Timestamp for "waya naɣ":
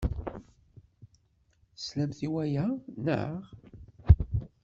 2.33-3.39